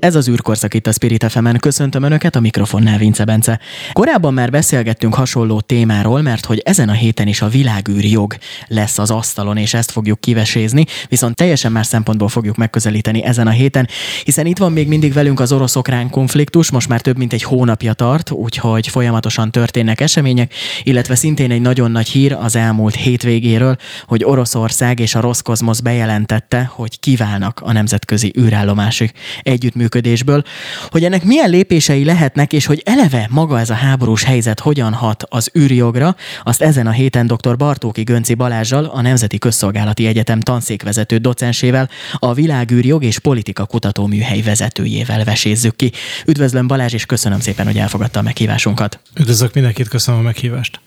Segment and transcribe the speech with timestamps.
[0.00, 3.60] Ez az űrkorszak itt a Spirit fm Köszöntöm Önöket, a mikrofonnál Vince Bence.
[3.92, 8.36] Korábban már beszélgettünk hasonló témáról, mert hogy ezen a héten is a világűri jog
[8.66, 13.50] lesz az asztalon, és ezt fogjuk kivesézni, viszont teljesen más szempontból fogjuk megközelíteni ezen a
[13.50, 13.88] héten,
[14.24, 17.92] hiszen itt van még mindig velünk az orosz-okrán konfliktus, most már több mint egy hónapja
[17.92, 24.24] tart, úgyhogy folyamatosan történnek események, illetve szintén egy nagyon nagy hír az elmúlt hétvégéről, hogy
[24.24, 30.42] Oroszország és a Roszkozmosz bejelentette, hogy kiválnak a nemzetközi űrállomásig együttműködni együttműködésből,
[30.90, 35.24] hogy ennek milyen lépései lehetnek, és hogy eleve maga ez a háborús helyzet hogyan hat
[35.28, 37.56] az űrjogra, azt ezen a héten dr.
[37.56, 45.24] Bartóki Gönci Balázsjal, a Nemzeti Közszolgálati Egyetem tanszékvezető docensével, a világűrjog és politika kutatóműhely vezetőjével
[45.24, 45.92] vesézzük ki.
[46.26, 49.00] Üdvözlöm Balázs, és köszönöm szépen, hogy elfogadta a meghívásunkat.
[49.20, 50.80] Üdvözlök mindenkit, köszönöm a meghívást.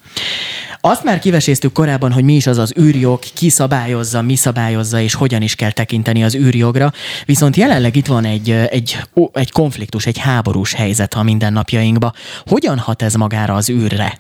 [0.84, 5.14] Azt már kiveséztük korábban, hogy mi is az az űrjog, ki szabályozza, mi szabályozza, és
[5.14, 6.92] hogyan is kell tekinteni az űrjogra.
[7.26, 8.98] Viszont jelenleg itt van egy, egy,
[9.34, 12.14] egy konfliktus, egy háborús helyzet a mindennapjainkba.
[12.46, 14.20] Hogyan hat ez magára az űrre?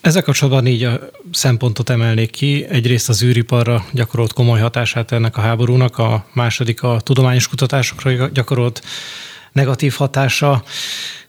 [0.00, 1.00] Ezek kapcsolatban így a
[1.32, 2.66] szempontot emelnék ki.
[2.68, 8.82] Egyrészt az űriparra gyakorolt komoly hatását ennek a háborúnak, a második a tudományos kutatásokra gyakorolt
[9.52, 10.62] negatív hatása,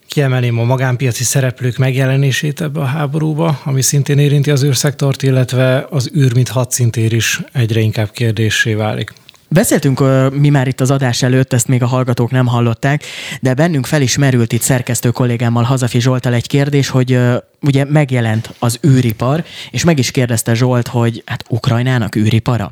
[0.10, 6.12] Kiemelném a magánpiaci szereplők megjelenését ebbe a háborúba, ami szintén érinti az űrszektort, illetve az
[6.16, 9.14] űr, mint hadszintér is egyre inkább kérdésé válik.
[9.48, 13.04] Beszéltünk mi már itt az adás előtt, ezt még a hallgatók nem hallották,
[13.42, 17.20] de bennünk fel is merült itt szerkesztő kollégámmal Hazafi Zsoltal egy kérdés, hogy
[17.62, 22.72] ugye megjelent az űripar, és meg is kérdezte Zsolt, hogy hát Ukrajnának űripara.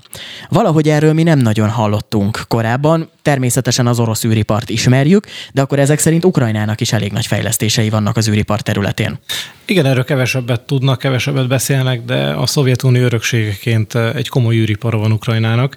[0.50, 6.00] Valahogy erről mi nem nagyon hallottunk korábban, természetesen az orosz űripart ismerjük, de akkor ezek
[6.00, 9.20] szerint Ukrajnának is elég nagy fejlesztései vannak az űripar területén.
[9.66, 15.76] Igen, erről kevesebbet tudnak, kevesebbet beszélnek, de a Szovjetunió örökségeként egy komoly űripara van Ukrajnának.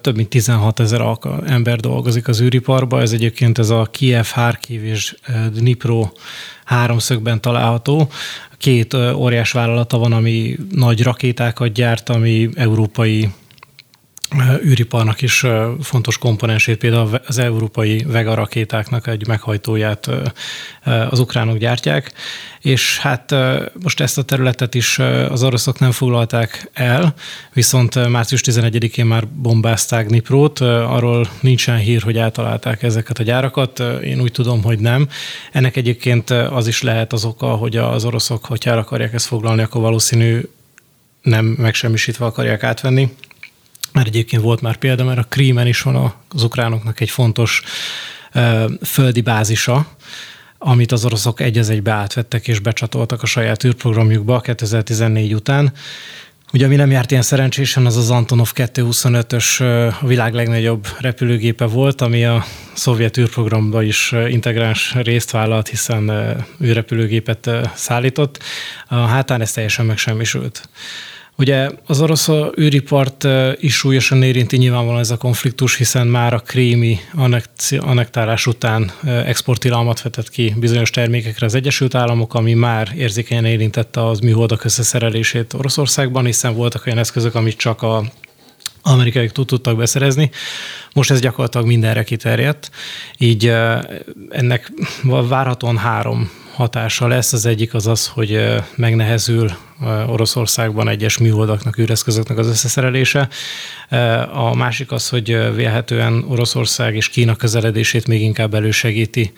[0.00, 1.02] Több mint 16 ezer
[1.46, 5.14] ember dolgozik az űriparba, ez egyébként ez a Kiev, Harkiv és
[5.52, 6.08] Dnipro
[6.64, 8.10] háromszögben található.
[8.58, 13.28] Két óriás vállalata van, ami nagy rakétákat gyárt, ami európai
[14.64, 15.46] űriparnak is
[15.80, 20.10] fontos komponensét, például az európai Vega rakétáknak egy meghajtóját
[21.10, 22.12] az ukránok gyártják,
[22.60, 23.34] és hát
[23.82, 24.98] most ezt a területet is
[25.28, 27.14] az oroszok nem foglalták el,
[27.52, 34.20] viszont március 11-én már bombázták Niprót, arról nincsen hír, hogy eltalálták ezeket a gyárakat, én
[34.20, 35.08] úgy tudom, hogy nem.
[35.52, 39.62] Ennek egyébként az is lehet az oka, hogy az oroszok, hogyha el akarják ezt foglalni,
[39.62, 40.40] akkor valószínű
[41.22, 43.10] nem megsemmisítve akarják átvenni
[43.96, 47.62] mert egyébként volt már példa, mert a Krímen is van az ukránoknak egy fontos
[48.84, 49.86] földi bázisa,
[50.58, 55.72] amit az oroszok egy az egybe átvettek és becsatoltak a saját űrprogramjukba 2014 után.
[56.52, 59.60] Ugye, ami nem járt ilyen szerencsésen, az az Antonov 225-ös
[60.00, 66.10] a világ legnagyobb repülőgépe volt, ami a szovjet űrprogramba is integráns részt vállalt, hiszen
[66.64, 68.42] űrrepülőgépet szállított.
[68.88, 70.68] A hátán ez teljesen megsemmisült.
[71.38, 72.28] Ugye az orosz
[72.60, 73.26] űripart
[73.56, 76.98] is súlyosan érinti nyilvánvalóan ez a konfliktus, hiszen már a krími
[77.78, 84.18] annektálás után exportilalmat vetett ki bizonyos termékekre az Egyesült Államok, ami már érzékenyen érintette az
[84.18, 88.04] műholdak összeszerelését Oroszországban, hiszen voltak olyan eszközök, amit csak a
[88.82, 90.30] amerikaiak tudtak beszerezni.
[90.92, 92.70] Most ez gyakorlatilag mindenre kiterjedt,
[93.18, 93.52] így
[94.28, 94.72] ennek
[95.02, 97.32] várhatóan három hatása lesz.
[97.32, 99.50] Az egyik az az, hogy megnehezül
[100.06, 103.28] Oroszországban egyes műholdaknak, űreszközöknek az összeszerelése.
[104.32, 109.32] A másik az, hogy vélhetően Oroszország és Kína közeledését még inkább elősegíti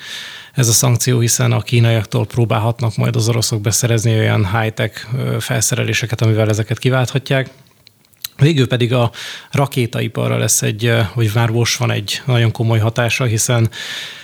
[0.54, 5.06] ez a szankció, hiszen a kínaiaktól próbálhatnak majd az oroszok beszerezni olyan high-tech
[5.38, 7.50] felszereléseket, amivel ezeket kiválthatják.
[8.38, 9.10] Végül pedig a
[9.50, 13.70] rakétaiparra lesz egy, vagy már most van egy nagyon komoly hatása, hiszen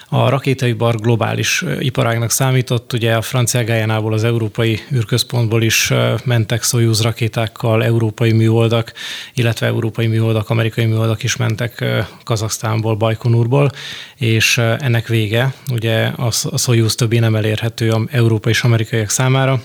[0.08, 5.92] a rakétaipar globális iparágnak számított, ugye a francia Gájánából, az Európai űrközpontból is
[6.24, 8.92] mentek Soyuz rakétákkal európai műholdak,
[9.34, 11.84] illetve európai műholdak, amerikai műholdak is mentek
[12.24, 13.70] Kazaksztánból, Bajkonurból,
[14.16, 19.62] és ennek vége, ugye a Soyuz többé nem elérhető európai és amerikaiak számára,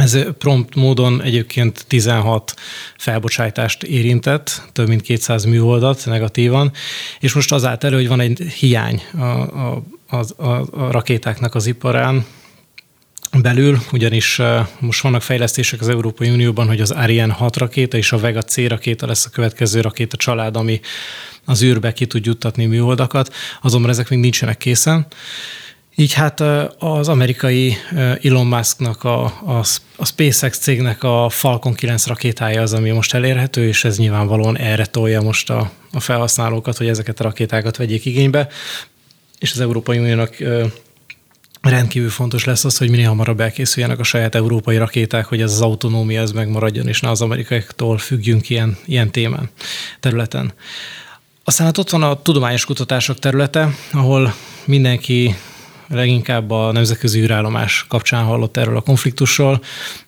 [0.00, 2.54] ez prompt módon egyébként 16
[2.96, 6.72] felbocsátást érintett, több mint 200 műholdat negatívan,
[7.20, 9.82] és most az állt elő, hogy van egy hiány a, a,
[10.36, 12.24] a, a rakétáknak az iparán,
[13.42, 14.40] belül, ugyanis
[14.78, 18.56] most vannak fejlesztések az Európai Unióban, hogy az Ariane 6 rakéta és a Vega C
[18.68, 20.80] rakéta lesz a következő rakéta család, ami
[21.44, 25.06] az űrbe ki tud juttatni műholdakat, azonban ezek még nincsenek készen.
[25.94, 26.40] Így hát
[26.78, 27.76] az amerikai
[28.22, 29.62] Elon Musknak, a, a,
[29.96, 34.86] a SpaceX cégnek a Falcon 9 rakétája az, ami most elérhető, és ez nyilvánvalóan erre
[34.86, 38.48] tolja most a, a felhasználókat, hogy ezeket a rakétákat vegyék igénybe.
[39.38, 40.36] És az Európai Uniónak
[41.60, 45.60] rendkívül fontos lesz az, hogy minél hamarabb elkészüljenek a saját európai rakéták, hogy ez az
[45.60, 49.50] autonómia ez megmaradjon, és ne az amerikaiaktól függjünk ilyen, ilyen témán,
[50.00, 50.52] területen.
[51.44, 54.34] Aztán hát ott van a tudományos kutatások területe, ahol
[54.64, 55.34] mindenki
[55.90, 59.60] leginkább a nemzetközi űrállomás kapcsán hallott erről a konfliktusról.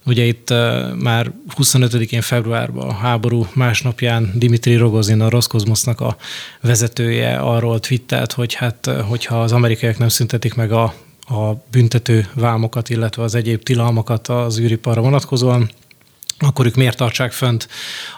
[0.07, 0.51] Ugye itt
[0.99, 6.17] már 25-én februárban a háború másnapján Dimitri Rogozin, a Roszkozmosznak a
[6.61, 10.95] vezetője arról twittelt, hogy hát, hogyha az amerikaiak nem szüntetik meg a,
[11.29, 15.71] a büntető vámokat, illetve az egyéb tilalmakat az űriparra vonatkozóan,
[16.43, 17.69] akkor ők miért tartsák fönt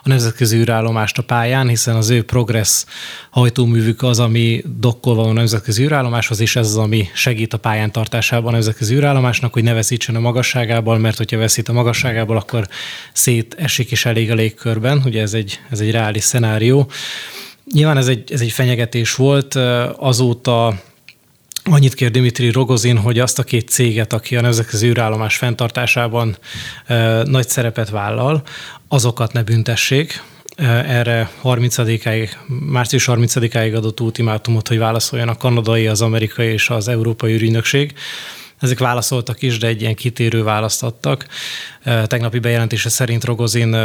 [0.03, 2.85] a nemzetközi űrállomást a pályán, hiszen az ő progress
[3.31, 7.93] hajtóművük az, ami dokkolva van a nemzetközi űrállomáshoz, és ez az, ami segít a pályán
[7.93, 12.69] tartásában a nemzetközi űrállomásnak, hogy ne veszítsen a magasságából, mert hogyha veszít a magasságából, akkor
[13.13, 15.03] szét esik is elég a légkörben.
[15.05, 16.91] Ugye ez egy, ez egy reális szenárió.
[17.73, 19.55] Nyilván ez egy, ez egy fenyegetés volt,
[19.97, 20.75] azóta
[21.71, 26.37] Annyit kér Dimitri Rogozin, hogy azt a két céget, aki a nemzetközi űrállomás fenntartásában
[26.87, 28.43] e, nagy szerepet vállal,
[28.89, 30.23] azokat ne büntessék.
[30.57, 36.89] E, erre 30-áig, március 30-áig adott ultimátumot, hogy válaszoljon a kanadai, az amerikai és az
[36.89, 37.95] európai űrügynökség.
[38.65, 41.27] Ezek válaszoltak is, de egy ilyen kitérő választ adtak.
[42.05, 43.77] Tegnapi bejelentése szerint Rogozin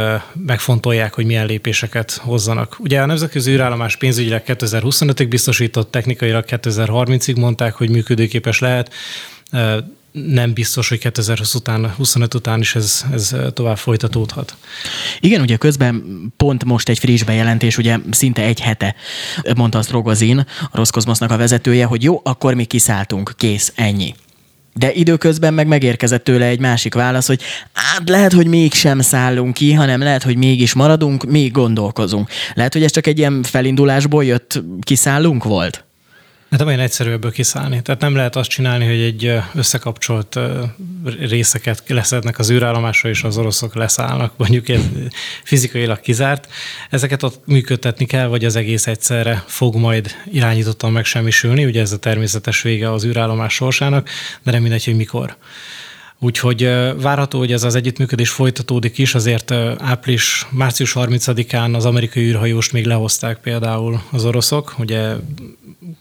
[0.46, 2.76] megfontolják, hogy milyen lépéseket hozzanak.
[2.78, 8.92] Ugye a nemzetközi űrállomás pénzügyileg 2025-ig biztosított, technikailag 2030-ig mondták, hogy működőképes lehet
[10.12, 14.56] nem biztos, hogy 2020 után, 25 után is ez, ez tovább folytatódhat.
[15.20, 16.04] Igen, ugye közben
[16.36, 18.94] pont most egy friss bejelentés, ugye szinte egy hete
[19.56, 24.14] mondta azt Rogozin, a Roszkozmosznak a vezetője, hogy jó, akkor mi kiszálltunk, kész, ennyi.
[24.74, 29.72] De időközben meg megérkezett tőle egy másik válasz, hogy hát lehet, hogy mégsem szállunk ki,
[29.72, 32.28] hanem lehet, hogy mégis maradunk, még gondolkozunk.
[32.54, 35.84] Lehet, hogy ez csak egy ilyen felindulásból jött kiszállunk volt?
[36.50, 37.82] Hát olyan egyszerű ebből kiszállni.
[37.82, 40.38] Tehát nem lehet azt csinálni, hogy egy összekapcsolt
[41.18, 45.10] részeket leszednek az űrállomásra, és az oroszok leszállnak, mondjuk egy
[45.44, 46.48] fizikailag kizárt.
[46.90, 51.64] Ezeket ott működtetni kell, vagy az egész egyszerre fog majd irányítottan megsemmisülni.
[51.64, 54.08] Ugye ez a természetes vége az űrállomás sorsának,
[54.42, 55.36] de nem mindegy, hogy mikor.
[56.22, 56.62] Úgyhogy
[57.00, 62.86] várható, hogy ez az együttműködés folytatódik is, azért április, március 30-án az amerikai űrhajóst még
[62.86, 65.12] lehozták például az oroszok, ugye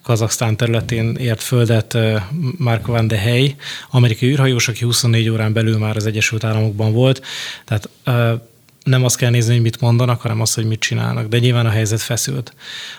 [0.04, 1.98] Kazaksztán területén ért földet
[2.58, 3.56] Mark van de Hey,
[3.90, 7.22] amerikai űrhajós, aki 24 órán belül már az Egyesült Államokban volt,
[7.66, 7.90] tehát
[8.84, 11.28] nem azt kell nézni, hogy mit mondanak, hanem azt, hogy mit csinálnak.
[11.28, 12.54] De nyilván a helyzet feszült.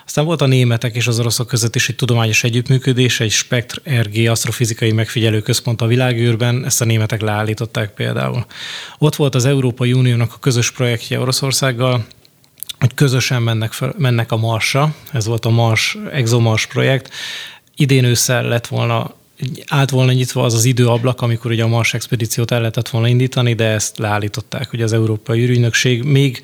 [0.06, 4.28] Aztán volt a németek és az oroszok között is egy tudományos együttműködés, egy Spektr RG
[4.28, 8.46] asztrofizikai megfigyelő központ a világűrben, ezt a németek leállították például.
[8.98, 12.06] Ott volt az Európai Uniónak a közös projektje Oroszországgal,
[12.78, 17.10] hogy közösen mennek, fel, mennek a Marsra, ez volt a Mars, ExoMars projekt.
[17.76, 19.14] Idén ősszel lett volna
[19.66, 23.54] állt volna nyitva az az időablak, amikor ugye a Mars expedíciót el lehetett volna indítani,
[23.54, 26.02] de ezt leállították ugye az Európai űrügynökség.
[26.02, 26.40] Még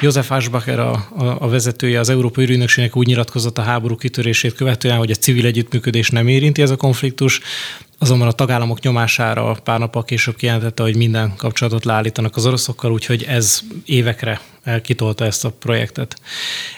[0.00, 4.96] József Aschbacher, a, a, a vezetője az Európai űrügynökségnek úgy nyilatkozott a háború kitörését követően,
[4.96, 7.40] hogy a civil együttműködés nem érinti ez a konfliktus,
[8.02, 13.22] Azonban a tagállamok nyomására pár nappal később kijelentette, hogy minden kapcsolatot leállítanak az oroszokkal, úgyhogy
[13.22, 14.40] ez évekre
[14.82, 16.20] kitolta ezt a projektet.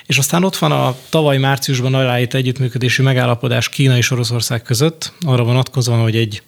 [0.07, 5.45] És aztán ott van a tavaly márciusban aláírt együttműködési megállapodás Kína és Oroszország között, arra
[5.45, 6.43] vonatkozóan, hogy egy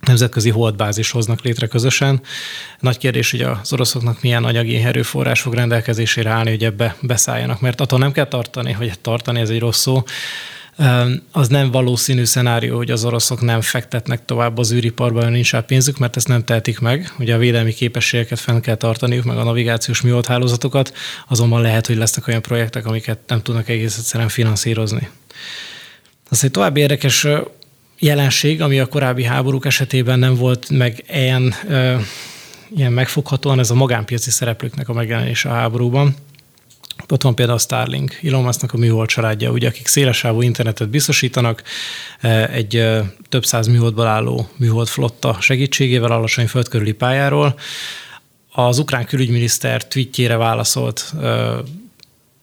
[0.00, 2.20] nemzetközi holdbázis hoznak létre közösen.
[2.80, 7.80] Nagy kérdés, hogy az oroszoknak milyen anyagi erőforrás fog rendelkezésére állni, hogy ebbe beszálljanak, mert
[7.80, 10.02] attól nem kell tartani, hogy tartani ez egy rossz szó,
[11.32, 15.98] az nem valószínű szenárió, hogy az oroszok nem fektetnek tovább az űriparban, nincs rá pénzük,
[15.98, 17.12] mert ezt nem tehetik meg.
[17.18, 20.92] Ugye a védelmi képességeket fenn kell tartaniuk, meg a navigációs műholdhálózatokat,
[21.28, 25.08] azonban lehet, hogy lesznek olyan projektek, amiket nem tudnak egész egyszerűen finanszírozni.
[26.30, 27.26] Az egy további érdekes
[27.98, 31.54] jelenség, ami a korábbi háborúk esetében nem volt meg ilyen,
[32.76, 36.16] ilyen megfoghatóan, ez a magánpiaci szereplőknek a megjelenése a háborúban.
[37.10, 41.62] Ott van például a Starlink, Elon Musk-nak a műhold családja, ugye, akik szélesávú internetet biztosítanak,
[42.20, 47.58] e, egy e, több száz műholdból álló műhold flotta segítségével alacsony földkörüli pályáról.
[48.52, 51.56] Az ukrán külügyminiszter tweetjére válaszolt e,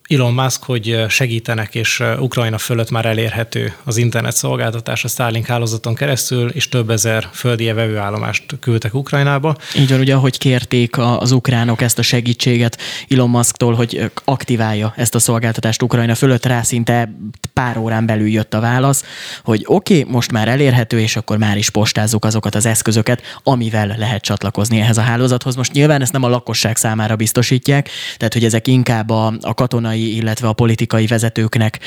[0.08, 5.96] Elon Musk, hogy segítenek, és Ukrajna fölött már elérhető az internet szolgáltatás a Starlink hálózaton
[5.96, 9.56] keresztül, és több ezer földi vevőállomást küldtek Ukrajnába.
[9.78, 12.78] Így van, ugye, ahogy kérték az ukránok ezt a segítséget
[13.10, 17.16] Elon Musktól, hogy aktiválja ezt a szolgáltatást Ukrajna fölött, rá szinte
[17.54, 19.04] pár órán belül jött a válasz,
[19.44, 23.96] hogy oké, okay, most már elérhető, és akkor már is postázzuk azokat az eszközöket, amivel
[23.98, 25.56] lehet csatlakozni ehhez a hálózathoz.
[25.56, 29.94] Most nyilván ezt nem a lakosság számára biztosítják, tehát hogy ezek inkább a, a katonai
[29.96, 31.80] katonai, illetve a politikai vezetőknek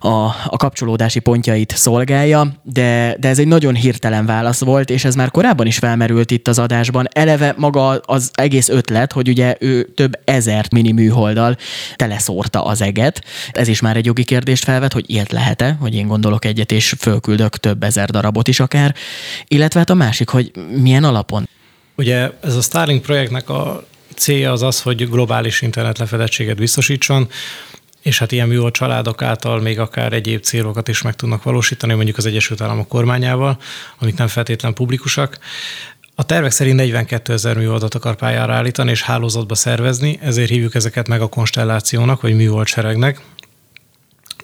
[0.00, 0.08] a,
[0.46, 5.30] a kapcsolódási pontjait szolgálja, de, de ez egy nagyon hirtelen válasz volt, és ez már
[5.30, 7.08] korábban is felmerült itt az adásban.
[7.12, 11.56] Eleve maga az egész ötlet, hogy ugye ő több ezer mini műholddal
[11.96, 13.24] teleszórta az eget.
[13.52, 16.94] Ez is már egy jogi kérdést felvet, hogy ilyet lehet-e, hogy én gondolok egyet, és
[16.98, 18.94] fölküldök több ezer darabot is akár.
[19.48, 21.48] Illetve hát a másik, hogy milyen alapon.
[21.96, 23.84] Ugye ez a Starlink projektnek a
[24.20, 27.28] célja az az, hogy globális internet lefedettséget biztosítson,
[28.02, 32.16] és hát ilyen műhold családok által még akár egyéb célokat is meg tudnak valósítani, mondjuk
[32.16, 33.58] az Egyesült Államok kormányával,
[33.98, 35.38] amik nem feltétlen publikusak.
[36.14, 41.08] A tervek szerint 42 ezer műholdat akar pályára állítani és hálózatba szervezni, ezért hívjuk ezeket
[41.08, 43.20] meg a konstellációnak, vagy műholdseregnek.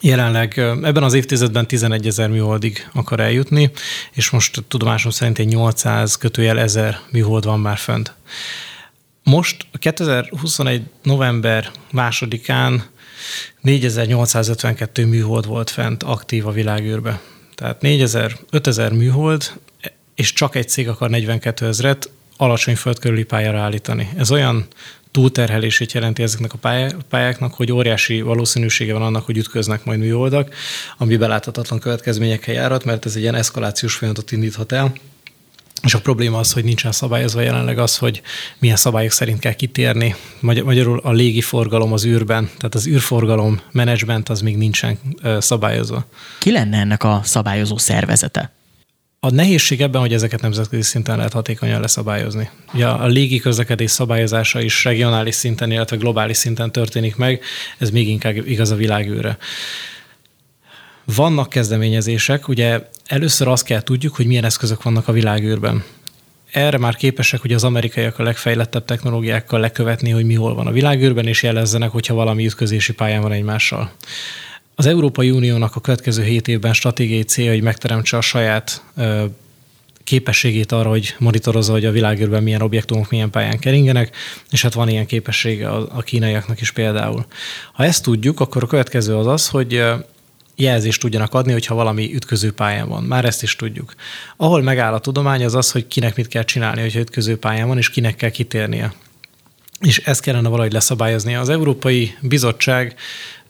[0.01, 3.71] Jelenleg ebben az évtizedben 11 ezer műholdig akar eljutni,
[4.13, 8.15] és most tudomásom szerint egy 800 kötőjel ezer műhold van már fönt.
[9.31, 10.83] Most 2021.
[11.03, 12.85] november másodikán
[13.61, 17.21] 4852 műhold volt fent aktív a világűrbe.
[17.55, 19.53] Tehát 4000, 5000 műhold,
[20.15, 24.09] és csak egy cég akar 42 ezeret alacsony földkörüli pályára állítani.
[24.17, 24.67] Ez olyan
[25.11, 30.55] túlterhelését jelenti ezeknek a pályáknak, hogy óriási valószínűsége van annak, hogy ütköznek majd műholdak,
[30.97, 34.93] ami beláthatatlan következményekkel járat, mert ez egy ilyen eszkalációs folyamatot indíthat el,
[35.83, 38.23] és a probléma az, hogy nincsen szabályozva jelenleg az, hogy
[38.59, 40.15] milyen szabályok szerint kell kitérni.
[40.41, 44.99] Magyarul a légi forgalom az űrben, tehát az űrforgalom menedzsment az még nincsen
[45.39, 46.07] szabályozva.
[46.39, 48.55] Ki lenne ennek a szabályozó szervezete?
[49.21, 52.51] A nehézség ebben, hogy ezeket nemzetközi szinten lehet hatékonyan leszabályozni.
[52.75, 57.43] Ugye a légi közlekedés szabályozása is regionális szinten, illetve globális szinten történik meg,
[57.79, 59.37] ez még inkább igaz a világűre.
[61.15, 65.85] Vannak kezdeményezések, ugye először azt kell tudjuk, hogy milyen eszközök vannak a világűrben.
[66.53, 70.73] Erre már képesek hogy az amerikaiak a legfejlettebb technológiákkal lekövetni, hogy mi hol van a
[70.73, 73.93] világűrben, és jelezzenek, hogyha valami ütközési pályán van egymással.
[74.75, 78.83] Az Európai Uniónak a következő hét évben stratégiai célja, hogy megteremtse a saját
[80.05, 84.17] képességét arra, hogy monitorozza, hogy a világűrben milyen objektumok milyen pályán keringenek,
[84.51, 87.27] és hát van ilyen képessége a kínaiaknak is például.
[87.73, 89.83] Ha ezt tudjuk, akkor a következő az az, hogy
[90.57, 93.03] jelzést tudjanak adni, hogyha valami ütköző pályán van.
[93.03, 93.95] Már ezt is tudjuk.
[94.37, 97.79] Ahol megáll a tudomány, az az, hogy kinek mit kell csinálni, hogyha ütköző pályán van,
[97.79, 98.93] és kinek kell kitérnie.
[99.81, 101.35] És ezt kellene valahogy leszabályozni.
[101.35, 102.95] Az Európai Bizottság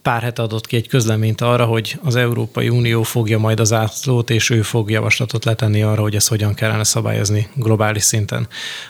[0.03, 4.31] pár hete adott ki egy közleményt arra, hogy az Európai Unió fogja majd az átlót,
[4.31, 8.49] és ő fog javaslatot letenni arra, hogy ezt hogyan kellene szabályozni globális szinten.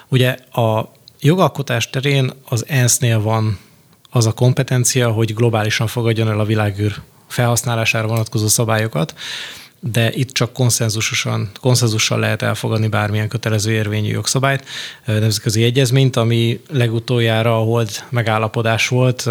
[0.09, 3.59] Ugye a jogalkotás terén az ENSZ-nél van
[4.11, 6.95] az a kompetencia, hogy globálisan fogadjon el a világűr
[7.37, 9.15] felhasználására vonatkozó szabályokat,
[9.81, 14.65] de itt csak konszenzusosan, konszenzussal lehet elfogadni bármilyen kötelező érvényű jogszabályt,
[15.05, 19.25] nemzetközi egyezményt, ami legutoljára a hold megállapodás volt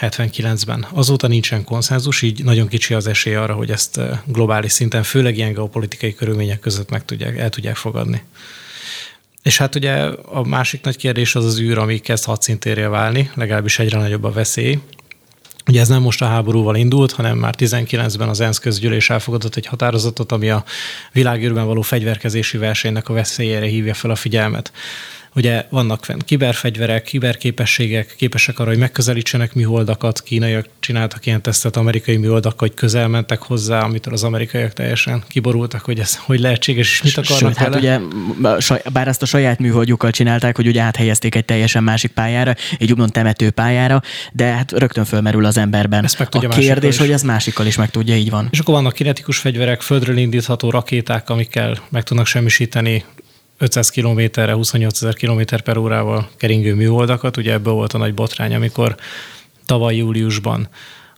[0.00, 0.86] 79-ben.
[0.92, 5.52] Azóta nincsen konszenzus, így nagyon kicsi az esély arra, hogy ezt globális szinten, főleg ilyen
[5.52, 8.22] geopolitikai körülmények között meg tudják, el tudják fogadni.
[9.42, 9.92] És hát ugye
[10.24, 14.32] a másik nagy kérdés az az űr, ami kezd hadszintérje válni, legalábbis egyre nagyobb a
[14.32, 14.78] veszély,
[15.66, 19.66] Ugye ez nem most a háborúval indult, hanem már 19-ben az ENSZ közgyűlés elfogadott egy
[19.66, 20.64] határozatot, ami a
[21.12, 24.72] világűrben való fegyverkezési versenynek a veszélyére hívja fel a figyelmet.
[25.34, 30.22] Ugye vannak fenn kiberfegyverek, kiberképességek, képesek arra, hogy megközelítsenek műholdakat.
[30.22, 35.80] Kínaiak csináltak ilyen tesztet amerikai műholdakkal, hogy közel mentek hozzá, amitől az amerikaiak teljesen kiborultak,
[35.80, 37.98] hogy ez hogy lehetséges, és mit akarnak Sőt, hát ugye,
[38.92, 43.12] bár ezt a saját műholdjukkal csinálták, hogy ugye áthelyezték egy teljesen másik pályára, egy úgymond
[43.12, 46.04] temető pályára, de hát rögtön fölmerül az emberben.
[46.04, 48.48] Ezt meg a kérdés, hogy ez másikkal is meg tudja, így van.
[48.50, 53.04] És akkor vannak kinetikus fegyverek, földről indítható rakéták, amikkel meg tudnak semmisíteni
[53.62, 57.36] 500 kilométerre, 28 ezer kilométer per órával keringő műholdakat.
[57.36, 58.96] Ugye ebből volt a nagy botrány, amikor
[59.66, 60.68] tavaly júliusban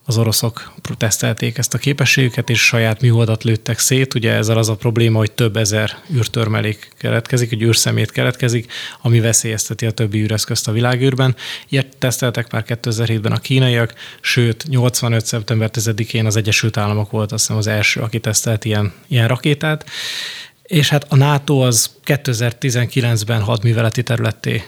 [0.06, 4.14] az oroszok tesztelték ezt a képességüket, és saját műholdat lőttek szét.
[4.14, 8.72] Ugye ezzel az a probléma, hogy több ezer űrtörmelék keletkezik, egy űrszemét keletkezik,
[9.02, 11.36] ami veszélyezteti a többi űreszközt a világűrben.
[11.68, 15.26] Ilyet teszteltek már 2007-ben a kínaiak, sőt 85.
[15.26, 19.84] szeptember 10-én az Egyesült Államok volt azt hiszem az első, aki tesztelt ilyen, ilyen rakétát.
[20.64, 24.62] És hát a NATO az 2019-ben hadműveleti területté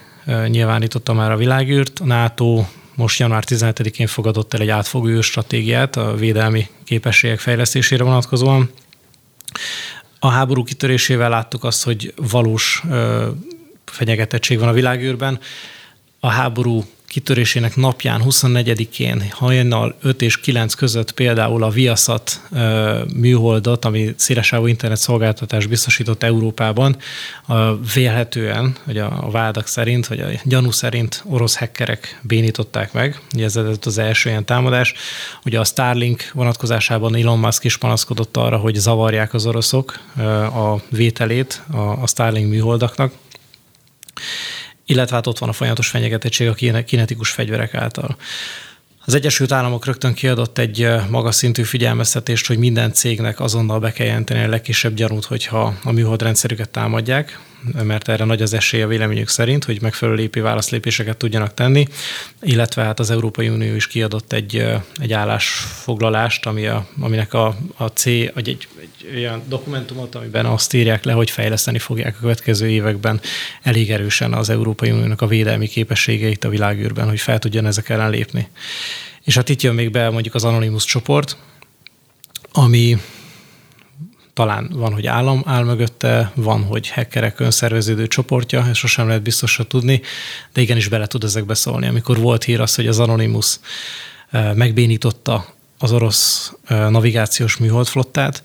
[0.46, 1.98] nyilvánította már a világűrt.
[1.98, 8.70] A NATO most január 17-én fogadott el egy átfogó stratégiát a védelmi képességek fejlesztésére vonatkozóan.
[10.18, 12.82] A háború kitörésével láttuk azt, hogy valós
[13.84, 15.40] fenyegetettség van a világűrben.
[16.20, 16.84] A háború
[17.16, 22.40] kitörésének napján, 24-én, hajnal 5 és 9 között például a Viaszat
[23.14, 26.96] műholdat, ami szélesávú internet szolgáltatás biztosított Európában,
[27.94, 33.20] vélhetően, vagy a, vádak szerint, vagy a gyanú szerint orosz hackerek bénították meg.
[33.35, 34.94] Ugye ez az első ilyen támadás.
[35.44, 40.00] Ugye a Starlink vonatkozásában Elon Musk is panaszkodott arra, hogy zavarják az oroszok
[40.54, 41.62] a vételét
[42.00, 43.12] a Starlink műholdaknak
[44.86, 48.16] illetve hát ott van a folyamatos fenyegetettség a kinetikus fegyverek által.
[49.04, 54.06] Az Egyesült Államok rögtön kiadott egy magas szintű figyelmeztetést, hogy minden cégnek azonnal be kell
[54.06, 57.38] jelenteni a legkisebb gyanút, hogyha a műholdrendszerüket támadják
[57.82, 61.86] mert erre nagy az esély a véleményük szerint, hogy megfelelő lépi válaszlépéseket tudjanak tenni,
[62.42, 64.64] illetve hát az Európai Unió is kiadott egy,
[64.96, 70.75] egy állásfoglalást, ami a, aminek a, a C, vagy egy, egy olyan dokumentumot, amiben azt
[70.75, 73.20] írják le, hogy fejleszteni fogják a következő években
[73.62, 78.10] elég erősen az Európai Uniónak a védelmi képességeit a világűrben, hogy fel tudjon ezek ellen
[78.10, 78.48] lépni.
[79.25, 81.36] És hát itt jön még be mondjuk az Anonymous csoport,
[82.52, 82.98] ami
[84.36, 89.64] talán van, hogy állam áll mögötte, van, hogy hackerek önszerveződő csoportja, ezt sosem lehet biztosra
[89.64, 90.00] tudni,
[90.52, 91.86] de igenis bele tud ezekbe szólni.
[91.86, 93.58] Amikor volt hír az, hogy az Anonymous
[94.30, 95.46] megbénította
[95.78, 98.42] az orosz navigációs műholdflottát,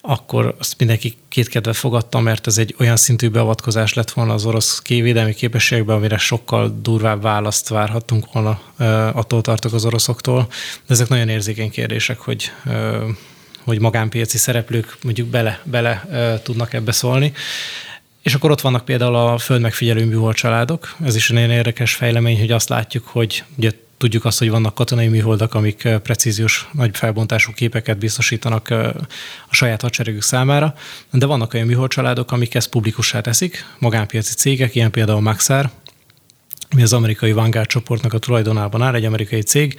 [0.00, 4.82] akkor azt mindenki kétkedve fogadta, mert ez egy olyan szintű beavatkozás lett volna az orosz
[4.86, 8.60] védelmi képességekbe, amire sokkal durvább választ várhattunk volna,
[9.12, 10.46] attól tartok az oroszoktól.
[10.86, 12.50] De ezek nagyon érzékeny kérdések, hogy
[13.64, 16.06] hogy magánpiaci szereplők mondjuk bele, bele
[16.42, 17.32] tudnak ebbe szólni.
[18.22, 20.96] És akkor ott vannak például a földmegfigyelő műhold családok.
[21.04, 24.74] Ez is egy nagyon érdekes fejlemény, hogy azt látjuk, hogy ugye tudjuk azt, hogy vannak
[24.74, 28.70] katonai műholdak, amik precíziós, nagy felbontású képeket biztosítanak
[29.48, 30.74] a saját hadseregük számára,
[31.10, 35.70] de vannak olyan műholdcsaládok, amik ezt publikussá teszik, magánpiaci cégek, ilyen például Maxar,
[36.74, 39.76] mi az amerikai Vanguard csoportnak a tulajdonában áll, egy amerikai cég,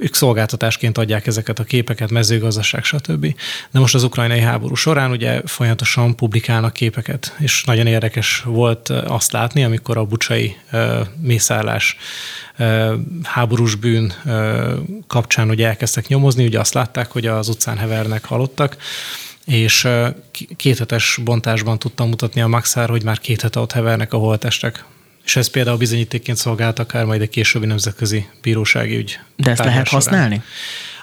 [0.00, 3.34] ők szolgáltatásként adják ezeket a képeket, mezőgazdaság, stb.
[3.70, 9.32] De most az ukrajnai háború során ugye folyamatosan publikálnak képeket, és nagyon érdekes volt azt
[9.32, 10.80] látni, amikor a bucsai uh,
[11.20, 11.96] mészállás
[12.58, 14.72] uh, háborús bűn uh,
[15.06, 18.76] kapcsán ugye elkezdtek nyomozni, ugye azt látták, hogy az utcán hevernek halottak,
[19.44, 19.88] és
[20.56, 24.84] kéthetes bontásban tudtam mutatni a Maxár, hogy már két hete ott hevernek a holtestek.
[25.24, 29.18] És ez például bizonyítékként szolgált akár majd egy későbbi nemzetközi bírósági ügy.
[29.36, 30.02] De ezt lehet során.
[30.02, 30.42] használni?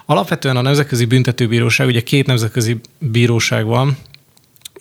[0.06, 3.98] Alapvetően a Nemzetközi Büntetőbíróság, ugye két nemzetközi bíróság van,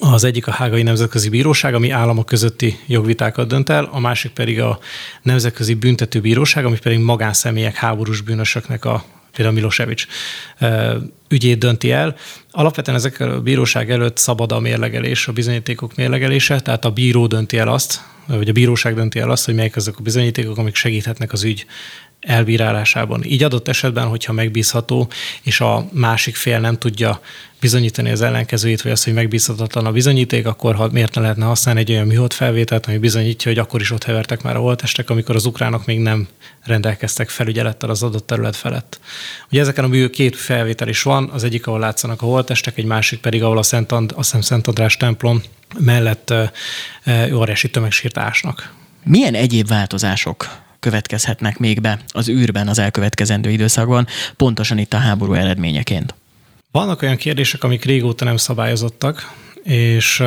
[0.02, 4.60] az egyik a Hágai Nemzetközi Bíróság, ami államok közötti jogvitákat dönt el, a másik pedig
[4.60, 4.78] a
[5.22, 10.04] Nemzetközi Büntetőbíróság, ami pedig magánszemélyek, háborús bűnösöknek a például Milosevic
[11.28, 12.16] ügyét dönti el.
[12.50, 17.58] Alapvetően ezek a bíróság előtt szabad a mérlegelés, a bizonyítékok mérlegelése, tehát a bíró dönti
[17.58, 21.32] el azt, vagy a bíróság dönti el azt, hogy melyek azok a bizonyítékok, amik segíthetnek
[21.32, 21.66] az ügy
[22.20, 23.24] elbírálásában.
[23.24, 25.08] Így adott esetben, hogyha megbízható,
[25.42, 27.20] és a másik fél nem tudja
[27.60, 31.80] bizonyítani az ellenkezőjét, vagy azt, hogy megbízhatatlan a bizonyíték, akkor ha miért ne lehetne használni
[31.80, 35.34] egy olyan műhold felvételt, ami bizonyítja, hogy akkor is ott hevertek már a holtestek, amikor
[35.34, 36.28] az ukránok még nem
[36.64, 39.00] rendelkeztek felügyelettel az adott terület felett.
[39.50, 42.84] Ugye ezeken a mű két felvétel is van, az egyik, ahol látszanak a holtestek, egy
[42.84, 45.42] másik pedig, ahol a Szent, And- a Szent András templom
[45.78, 46.34] mellett
[47.32, 48.18] óriási tömegsírt.
[49.04, 55.32] Milyen egyéb változások következhetnek még be az űrben az elkövetkezendő időszakban, pontosan itt a háború
[55.32, 56.14] eredményeként?
[56.70, 60.22] Vannak olyan kérdések, amik régóta nem szabályozottak, és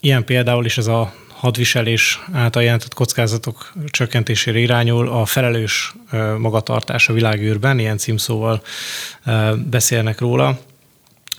[0.00, 5.94] ilyen például is ez a hadviselés által jelentett kockázatok csökkentésére irányul a felelős
[6.38, 8.62] magatartás a világűrben, ilyen címszóval
[9.56, 10.58] beszélnek róla,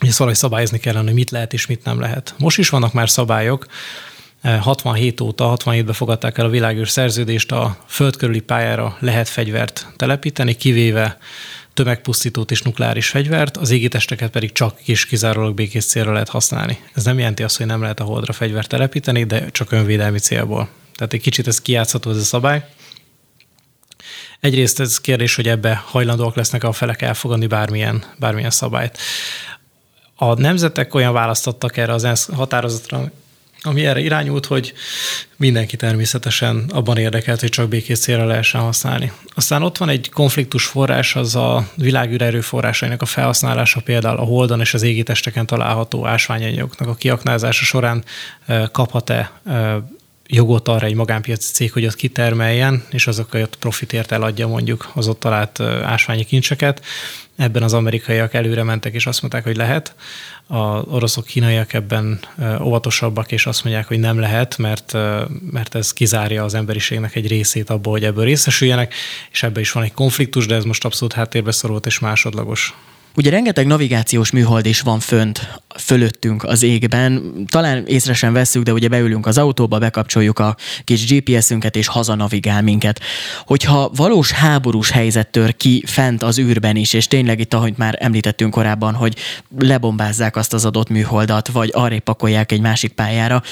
[0.02, 2.34] és szóval, hogy szabályozni kellene, hogy mit lehet és mit nem lehet.
[2.38, 3.65] Most is vannak már szabályok,
[4.43, 10.56] 67 óta, 67-ben fogadták el a világűr szerződést, a föld körüli pályára lehet fegyvert telepíteni,
[10.56, 11.17] kivéve
[11.73, 16.80] tömegpusztítót és nukleáris fegyvert, az égitesteket pedig csak kis kizárólag békés célra lehet használni.
[16.93, 20.69] Ez nem jelenti azt, hogy nem lehet a holdra fegyvert telepíteni, de csak önvédelmi célból.
[20.95, 22.65] Tehát egy kicsit ez kijátszható ez a szabály.
[24.39, 28.97] Egyrészt ez kérdés, hogy ebbe hajlandóak lesznek a felek elfogadni bármilyen, bármilyen szabályt.
[30.15, 33.12] A nemzetek olyan választottak erre az ENSZ határozatra,
[33.67, 34.73] ami erre irányult, hogy
[35.36, 39.12] mindenki természetesen abban érdekelt, hogy csak békés célra lehessen használni.
[39.36, 44.60] Aztán ott van egy konfliktus forrás, az a világűr erőforrásainak a felhasználása, például a Holdon
[44.60, 48.03] és az égitesteken található ásványanyagoknak a kiaknázása során
[48.71, 49.32] kaphat-e
[50.27, 55.19] jogot arra egy magánpiaci cég, hogy ott kitermeljen, és azokat profitért eladja mondjuk az ott
[55.19, 56.85] talált ásványi kincseket.
[57.35, 59.95] Ebben az amerikaiak előre mentek, és azt mondták, hogy lehet.
[60.47, 62.19] A oroszok, kínaiak ebben
[62.61, 64.93] óvatosabbak, és azt mondják, hogy nem lehet, mert,
[65.51, 68.93] mert ez kizárja az emberiségnek egy részét abból, hogy ebből részesüljenek,
[69.31, 72.73] és ebben is van egy konfliktus, de ez most abszolút háttérbe szorult és másodlagos.
[73.17, 77.34] Ugye rengeteg navigációs műhold is van fönt, fölöttünk az égben.
[77.47, 82.62] Talán észre sem veszük, de ugye beülünk az autóba, bekapcsoljuk a kis GPS-ünket, és hazanavigál
[82.62, 82.99] minket.
[83.45, 87.97] Hogyha valós háborús helyzet tör ki fent az űrben is, és tényleg itt, ahogy már
[87.99, 89.15] említettünk korábban, hogy
[89.60, 93.43] lebombázzák azt az adott műholdat, vagy arra pakolják egy másik pályára,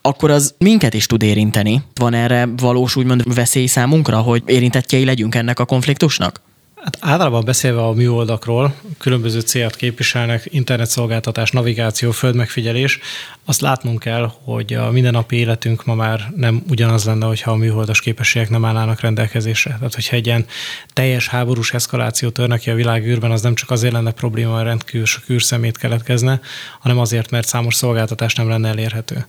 [0.00, 1.82] akkor az minket is tud érinteni.
[1.94, 6.40] Van erre valós úgymond veszély számunkra, hogy érintettjei legyünk ennek a konfliktusnak?
[6.82, 12.98] Hát általában beszélve a műholdakról, különböző célt képviselnek, internetszolgáltatás, navigáció, földmegfigyelés,
[13.44, 18.00] azt látnunk kell, hogy a mindennapi életünk ma már nem ugyanaz lenne, hogyha a műholdas
[18.00, 19.74] képességek nem állnának rendelkezésre.
[19.74, 20.46] Tehát, hogyha egy ilyen
[20.92, 25.06] teljes háborús eszkaláció törne ki a világűrben, az nem csak azért lenne probléma, hogy rendkívül
[25.06, 26.40] sok űrszemét keletkezne,
[26.80, 29.26] hanem azért, mert számos szolgáltatás nem lenne elérhető.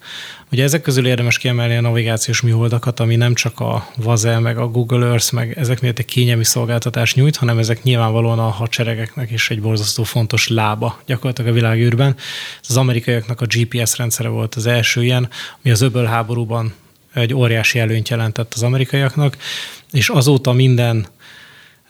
[0.53, 4.67] Ugye ezek közül érdemes kiemelni a navigációs műholdakat, ami nem csak a Vazel, meg a
[4.67, 9.49] Google Earth, meg ezek miatt egy kényelmi szolgáltatás nyújt, hanem ezek nyilvánvalóan a hadseregeknek is
[9.49, 12.15] egy borzasztó fontos lába gyakorlatilag a világűrben.
[12.61, 15.29] Az amerikaiaknak a GPS rendszere volt az első ilyen,
[15.63, 16.73] ami az öböl háborúban
[17.13, 19.37] egy óriási előnyt jelentett az amerikaiaknak,
[19.91, 21.07] és azóta minden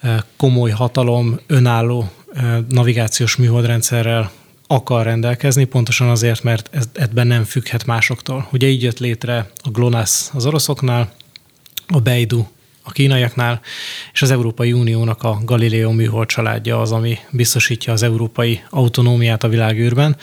[0.01, 4.31] eh, komoly hatalom önálló eh, navigációs műholdrendszerrel
[4.73, 8.47] akar rendelkezni, pontosan azért, mert ez, ebben nem függhet másoktól.
[8.51, 11.13] Ugye így jött létre a GLONASS az oroszoknál,
[11.87, 12.47] a Beidou
[12.83, 13.61] a kínaiaknál,
[14.13, 19.47] és az Európai Uniónak a Galileo műhold családja az, ami biztosítja az európai autonómiát a
[19.47, 20.17] világűrben,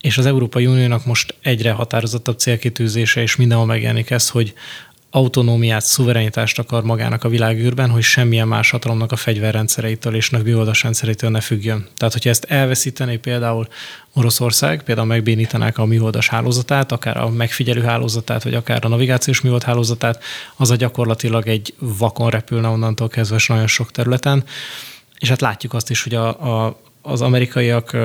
[0.00, 4.54] és az Európai Uniónak most egyre határozottabb célkitűzése, és mindenhol megjelenik ez, hogy
[5.14, 11.30] autonómiát, szuverenitást akar magának a világűrben, hogy semmilyen más hatalomnak a fegyverrendszereitől és műholdas rendszereitől
[11.30, 11.88] ne függjön.
[11.96, 13.68] Tehát, hogyha ezt elveszítené például
[14.12, 19.62] Oroszország, például megbénítanák a műholdas hálózatát, akár a megfigyelő hálózatát, vagy akár a navigációs műhold
[19.62, 20.22] hálózatát,
[20.56, 24.44] az a gyakorlatilag egy vakon repülne onnantól kezdve nagyon sok területen.
[25.18, 26.26] És hát látjuk azt is, hogy a,
[26.66, 27.96] a, az amerikaiak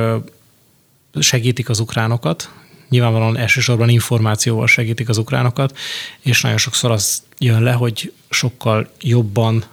[1.20, 2.50] segítik az ukránokat,
[2.90, 5.78] nyilvánvalóan elsősorban információval segítik az ukránokat,
[6.20, 9.64] és nagyon sokszor az jön le, hogy sokkal jobban,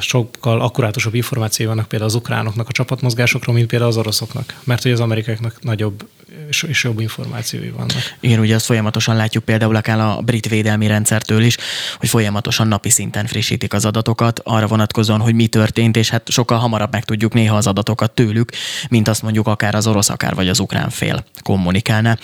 [0.00, 4.60] sokkal akkurátusabb információi vannak például az ukránoknak a csapatmozgásokról, mint például az oroszoknak.
[4.64, 6.06] Mert hogy az amerikaiaknak nagyobb
[6.48, 8.16] és, jobb információi vannak.
[8.20, 11.56] Igen, ugye azt folyamatosan látjuk például akár a brit védelmi rendszertől is,
[11.98, 16.58] hogy folyamatosan napi szinten frissítik az adatokat, arra vonatkozóan, hogy mi történt, és hát sokkal
[16.58, 18.50] hamarabb meg tudjuk néha az adatokat tőlük,
[18.88, 22.18] mint azt mondjuk akár az orosz, akár vagy az ukrán fél kommunikálná.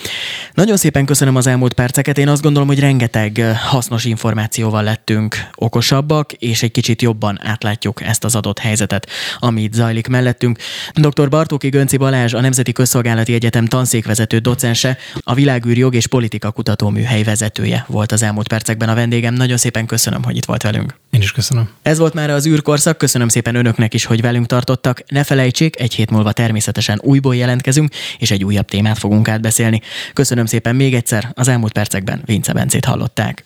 [0.53, 2.17] Nagyon szépen köszönöm az elmúlt perceket.
[2.17, 8.23] Én azt gondolom, hogy rengeteg hasznos információval lettünk okosabbak, és egy kicsit jobban átlátjuk ezt
[8.23, 9.07] az adott helyzetet,
[9.39, 10.57] amit zajlik mellettünk.
[10.93, 11.29] Dr.
[11.29, 17.23] Bartóki Gönci Balázs, a Nemzeti Közszolgálati Egyetem tanszékvezető docense, a Világűr Jog és Politika Kutatóműhely
[17.23, 19.33] vezetője volt az elmúlt percekben a vendégem.
[19.33, 20.95] Nagyon szépen köszönöm, hogy itt volt velünk.
[21.09, 21.69] Én is köszönöm.
[21.81, 25.03] Ez volt már az űrkorszak, köszönöm szépen önöknek is, hogy velünk tartottak.
[25.07, 29.81] Ne felejtsék, egy hét múlva természetesen újból jelentkezünk, és egy újabb témát fogunk átbeszélni.
[30.13, 33.45] Köszönöm szépen még egyszer, az elmúlt percekben Vince Bencét hallották.